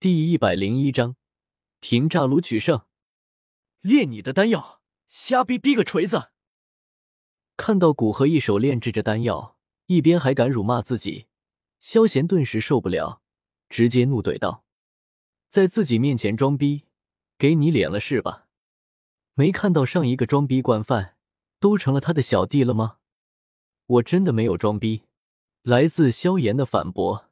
[0.00, 1.14] 第一百零一章，
[1.80, 2.86] 平炸炉取胜。
[3.82, 6.30] 炼你的丹药，瞎逼逼个锤子！
[7.58, 9.58] 看到古河一手炼制着丹药，
[9.88, 11.26] 一边还敢辱骂自己，
[11.80, 13.20] 萧贤顿时受不了，
[13.68, 14.64] 直接怒怼道
[15.50, 16.86] ：“在自己面前装逼，
[17.36, 18.46] 给你脸了是吧？
[19.34, 21.18] 没看到上一个装逼惯犯
[21.58, 22.96] 都成了他的小弟了吗？
[23.84, 25.02] 我真的没有装逼。”
[25.60, 27.28] 来自萧炎的反驳：“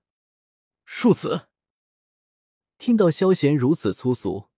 [0.85, 1.48] 庶子。”
[2.79, 4.49] 听到萧贤如此粗俗，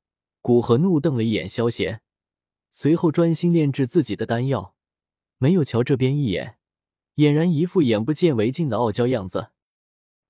[0.42, 2.02] 古河怒瞪了一眼萧贤，
[2.70, 4.76] 随后专心炼制自己的丹药，
[5.38, 6.58] 没有瞧这边一眼，
[7.16, 9.52] 俨然一副眼不见为净的傲娇样子。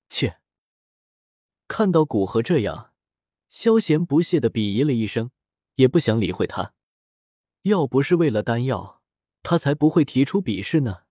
[0.07, 0.39] 切！
[1.67, 2.93] 看到古河这样，
[3.49, 5.31] 萧贤不屑的鄙夷了一声，
[5.75, 6.73] 也不想理会他。
[7.63, 9.01] 要不是为了丹药，
[9.43, 11.01] 他才不会提出鄙视呢。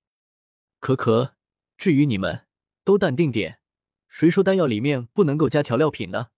[0.79, 1.37] 可可，
[1.77, 2.47] 至于你们，
[2.85, 3.61] 都淡定点。
[4.09, 6.31] 谁说丹药里面不能够加调料品呢？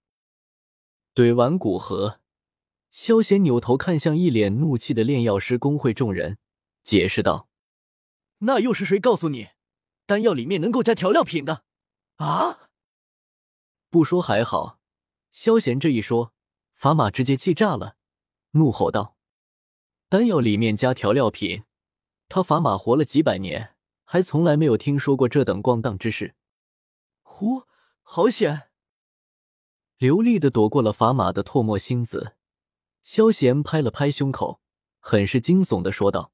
[1.15, 2.21] 怼完古河，
[2.91, 6.39] 萧贤扭头看向一脸怒气的炼药师工会众人，
[6.83, 7.51] 解释道
[8.41, 9.49] ：“那又是谁告诉你，
[10.07, 11.65] 丹药里面能够加调料品的？
[12.17, 12.71] 啊！
[13.91, 14.81] 不说还好。”
[15.31, 16.33] 萧贤这一说，
[16.73, 17.97] 法马直接气炸了，
[18.53, 19.19] 怒吼道
[20.09, 21.65] ：“丹药里面加调料品？
[22.31, 26.35] 他法马活了几百年，还从来没有听说过这等咣当之事。”
[27.21, 27.65] 呼，
[28.01, 28.71] 好险！
[30.03, 32.35] 流利的躲过了砝码的唾沫星子，
[33.05, 34.61] 萧贤拍了拍胸口，
[34.99, 36.33] 很是惊悚的说道：“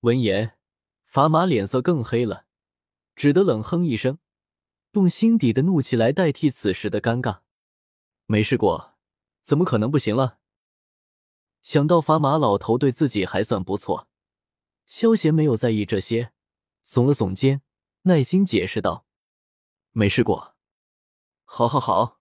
[0.00, 0.56] 闻言，
[1.12, 2.46] 砝码脸色更黑了，
[3.14, 4.16] 只得冷哼一声，
[4.92, 7.40] 用心底的怒气来代替此时的尴尬。
[8.24, 8.94] 没试过，
[9.42, 10.38] 怎么可能不行了？
[11.60, 14.08] 想到砝码老头对自己还算不错，
[14.86, 16.32] 萧贤没有在意这些，
[16.82, 17.60] 耸了耸肩，
[18.04, 19.04] 耐心解释道：
[19.92, 20.52] 没试过。”
[21.56, 22.18] 好，好，好！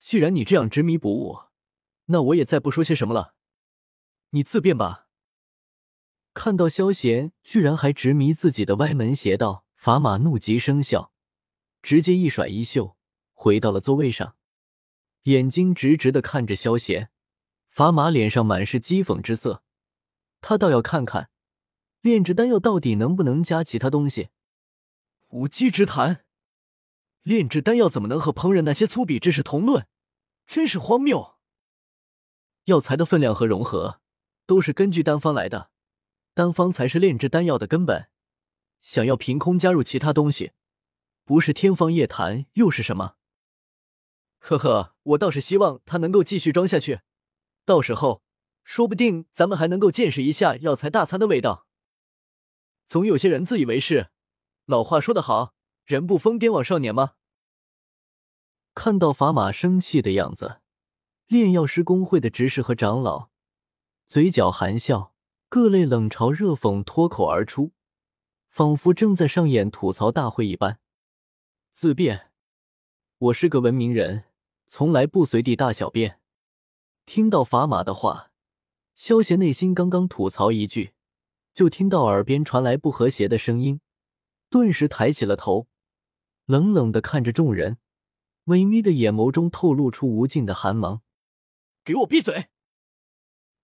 [0.00, 1.42] 既然你这样执迷不悟，
[2.06, 3.36] 那我也再不说些什么了。
[4.30, 5.06] 你自便吧。
[6.34, 11.12] 看到萧贤居然还执迷自己的歪门邪道，法马怒极生笑，
[11.82, 12.96] 直接一甩衣袖，
[13.32, 14.34] 回到了座位上，
[15.22, 17.10] 眼睛直直的看着萧贤。
[17.68, 19.62] 法马脸上满是讥讽之色，
[20.40, 21.30] 他倒要看看
[22.00, 24.30] 炼制丹药到底能不能加其他东西。
[25.28, 26.24] 无稽之谈。
[27.22, 29.86] 炼制丹药怎么能和烹饪那些粗鄙之事同论？
[30.46, 31.36] 真是荒谬！
[32.64, 34.00] 药材的分量和融合
[34.46, 35.70] 都是根据丹方来的，
[36.34, 38.08] 丹方才是炼制丹药的根本。
[38.80, 40.52] 想要凭空加入其他东西，
[41.24, 43.14] 不是天方夜谭又是什么？
[44.40, 47.02] 呵呵，我倒是希望他能够继续装下去，
[47.64, 48.22] 到时候
[48.64, 51.68] 说不定咱们还能够见识一下药材大餐的味道。
[52.88, 54.10] 总有些人自以为是，
[54.66, 55.54] 老话说得好。
[55.84, 57.14] 人不疯癫枉少年吗？
[58.74, 60.60] 看到法马生气的样子，
[61.26, 63.30] 炼药师工会的执事和长老
[64.06, 65.14] 嘴角含笑，
[65.48, 67.72] 各类冷嘲热讽脱口而出，
[68.48, 70.78] 仿佛正在上演吐槽大会一般。
[71.70, 72.30] 自辩，
[73.18, 74.24] 我是个文明人，
[74.66, 76.20] 从来不随地大小便。
[77.04, 78.30] 听到法马的话，
[78.94, 80.94] 萧贤内心刚刚吐槽一句，
[81.52, 83.80] 就听到耳边传来不和谐的声音，
[84.48, 85.66] 顿时抬起了头。
[86.52, 87.78] 冷冷的看着众人，
[88.44, 91.00] 微眯的眼眸中透露出无尽的寒芒。
[91.82, 92.48] 给我闭嘴！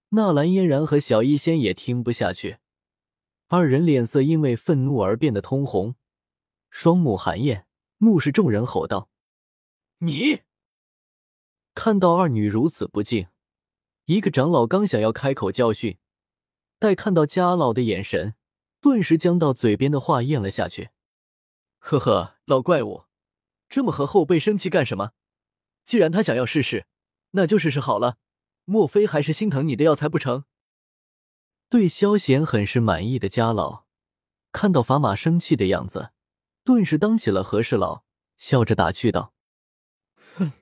[0.09, 2.61] 纳兰嫣然和小医仙也听不下去，
[3.49, 5.97] 二人脸色因为愤怒而变得通红，
[6.71, 7.67] 双目寒焰，
[7.99, 9.11] 目视众人吼道
[10.01, 10.41] ：“你！”
[11.77, 13.27] 看到二女如此不敬，
[14.07, 15.99] 一个长老刚想要开口教训，
[16.79, 18.35] 待看到家老的眼神，
[18.81, 20.89] 顿时将到嘴边的话咽了下去。
[21.81, 23.05] 呵呵，老怪物，
[23.69, 25.13] 这么和后辈生气干什么？
[25.85, 26.87] 既然他想要试试，
[27.33, 28.17] 那就试试好了。
[28.65, 30.45] 莫非还是心疼你的药材不成？
[31.69, 33.85] 对萧贤很是满意的家老，
[34.51, 36.13] 看到法马生气的样子，
[36.65, 38.03] 顿时当起了和事佬，
[38.39, 39.35] 笑着打趣道
[40.37, 40.53] ：“哼，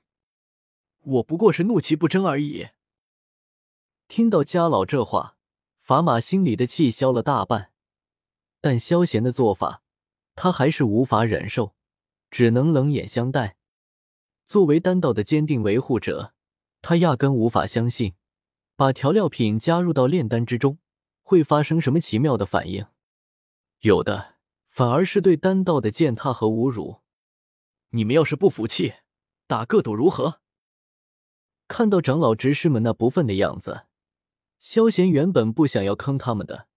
[1.02, 2.70] 我不过是怒其不争而已。”
[4.08, 5.36] 听到家老这话，
[5.78, 7.70] 法马心里的气消了大半，
[8.60, 9.84] 但萧贤的做法。
[10.38, 11.75] 他还是无法忍受，
[12.36, 13.56] 只能冷眼相待。
[14.44, 16.34] 作为丹道的坚定维护者，
[16.82, 18.12] 他压根无法相信，
[18.76, 20.76] 把调料品加入到炼丹之中
[21.22, 22.84] 会发生什么奇妙的反应。
[23.80, 24.34] 有的
[24.66, 27.00] 反而是对丹道的践踏和侮辱。
[27.92, 28.92] 你们要是不服气，
[29.46, 30.42] 打个赌如何？
[31.68, 33.86] 看到长老执事们那不忿的样子，
[34.58, 36.68] 萧贤原本不想要坑他们的，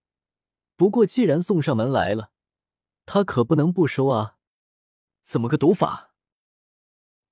[0.74, 2.30] 不过既然送上门来了。
[3.04, 4.38] 他可不能不收啊！
[5.30, 6.12] 怎么个赌法？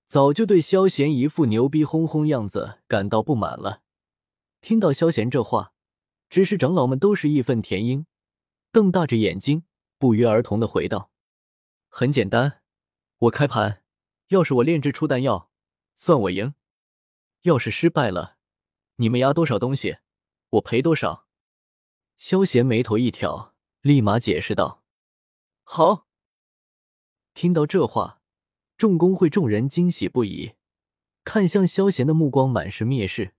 [0.06, 3.82] 早就对萧贤一副牛逼哄哄样子感到不满了。
[4.60, 5.72] 听到萧贤这话，
[6.30, 8.06] 执事长老们都是义愤填膺，
[8.70, 9.64] 瞪大着眼睛，
[9.98, 11.10] 不约而同的回道
[11.90, 12.62] ：“很简单，
[13.16, 13.82] 我开盘，
[14.28, 15.50] 要是我炼制出丹药，
[15.96, 16.52] 算我赢；
[17.42, 18.36] 要是失败了，
[18.94, 19.96] 你们押多少东西，
[20.50, 21.26] 我赔多少。”
[22.16, 24.84] 萧贤眉头一挑，立马解释道
[25.64, 26.06] ：“好。”
[27.40, 28.20] 听到这话，
[28.76, 30.54] 众工会众人惊喜不已，
[31.22, 33.32] 看向萧贤的目光满是蔑视。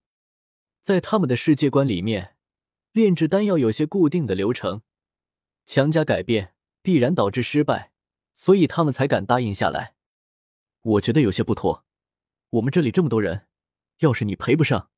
[0.82, 2.38] 在他们的世界观里面，
[2.94, 4.84] 炼制丹药有些固定的流程，
[5.66, 7.92] 强加改变必然导致失败，
[8.34, 9.96] 所以他们才敢答应下来。
[10.82, 11.84] 我觉得有些不妥，
[12.52, 13.48] 我们这里这么多人，
[13.98, 14.90] 要是你赔不上，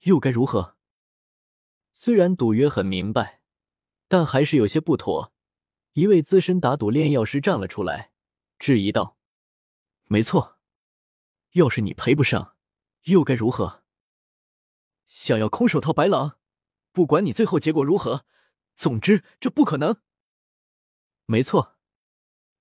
[0.00, 0.74] 又该如何？
[1.92, 3.40] 虽然赌约很明白，
[4.08, 5.32] 但还是有些不妥。
[5.92, 8.10] 一位资深打赌炼药师站了出来，
[8.58, 9.16] 质疑道
[10.06, 10.58] ：“没错，
[11.52, 12.56] 要是你赔不上，
[13.04, 13.84] 又该如何？”
[15.06, 16.38] 想要空手套白狼，
[16.92, 18.26] 不管你最后结果如何，
[18.74, 20.02] 总之这不可能。
[21.26, 21.78] 没错，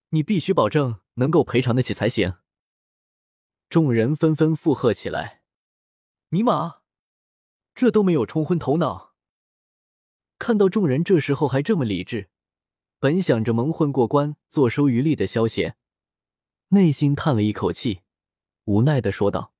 [0.10, 2.38] 你必须保证能够赔偿得起才行。
[3.70, 5.42] 众人纷纷附和起来。
[6.30, 6.82] 尼玛，
[7.74, 9.16] 这都没有冲昏头脑。
[10.40, 12.30] 看到众人这时候还这么理智，
[13.00, 15.78] 本想着蒙混过关、坐收渔利的萧贤，
[16.70, 18.02] 内心叹了一口气，
[18.66, 19.54] 无奈的说道：“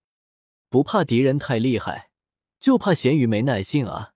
[0.70, 2.12] 不怕敌人太厉害。”
[2.60, 4.16] 就怕咸鱼没耐性啊！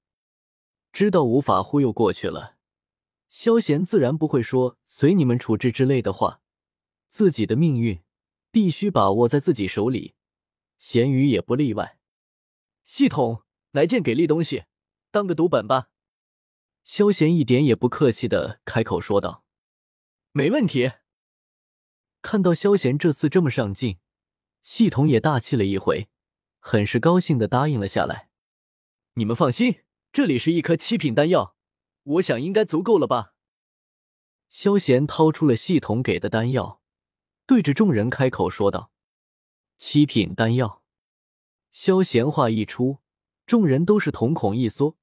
[0.92, 2.58] 知道无法忽悠过去了，
[3.30, 6.42] 萧贤自然不会说随你们处置之类的话。
[7.08, 8.02] 自己的命运
[8.50, 10.16] 必须把握在自己手里，
[10.80, 12.00] 咸鱼也不例外。
[12.84, 14.64] 系统来件给力东西，
[15.12, 15.92] 当个读本吧！
[16.84, 19.44] 萧贤一点也不客气的开口说道
[20.34, 20.94] ：“没问题。”
[22.22, 23.98] 看到萧贤这次这么上进，
[24.62, 26.10] 系统也大气了一回，
[26.60, 28.30] 很是高兴的答应了下来。
[29.16, 29.82] 你们放心，
[30.12, 31.56] 这里是一颗七品丹药，
[32.04, 33.34] 我想应该足够了吧？
[34.50, 36.82] 萧贤掏出了系统给的丹药，
[37.46, 38.92] 对着众人开口说道
[39.78, 40.84] ：“七品丹药。”
[41.72, 43.00] 萧贤话一出，
[43.46, 44.98] 众人都是瞳孔一缩，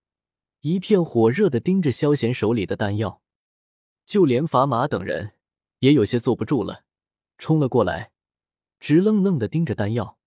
[0.61, 3.23] 一片火热的盯着萧贤手里的丹药，
[4.07, 5.33] 就连砝码等人
[5.79, 6.85] 也有些坐不住了，
[7.39, 8.13] 冲了过来，
[8.79, 10.19] 直愣愣的盯着丹药。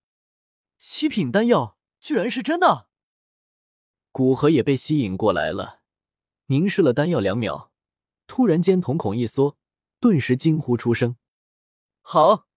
[0.78, 2.88] 七品丹药居然是真的！
[4.12, 5.82] 古河也被吸引过来了，
[6.48, 7.72] 凝视了丹药两秒，
[8.26, 9.58] 突然间瞳孔一缩，
[10.00, 11.18] 顿时惊呼出声
[12.02, 12.48] ：“好，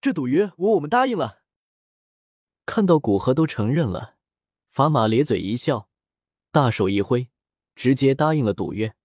[0.00, 1.42] 这赌约我我们答应了。”
[2.64, 4.16] 看到古河都承认了，
[4.70, 5.90] 法玛咧嘴一笑，
[6.50, 7.28] 大手一挥，
[7.74, 8.96] 直接答应了赌约。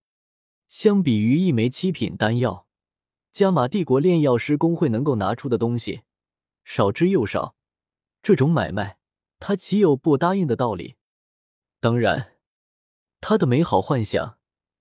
[0.70, 2.69] 相比于一枚七品丹药，
[3.40, 6.02] 加玛帝国炼药师工会能够拿出的东西
[6.66, 7.56] 少之又少，
[8.22, 9.00] 这种买卖
[9.40, 10.98] 他岂有不答应的道理？
[11.80, 12.34] 当然，
[13.22, 14.38] 他的美好幻想，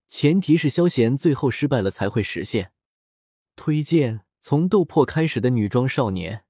[0.08, 2.72] 前提是萧贤最后失败了才会实现。
[3.54, 6.44] 推荐从斗破开始的女装少年，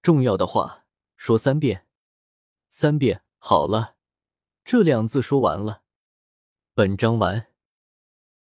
[0.00, 0.86] 重要的话
[1.18, 1.86] 说三遍，
[2.70, 3.96] 三遍好了，
[4.64, 5.82] 这两字说完了，
[6.72, 7.48] 本章完。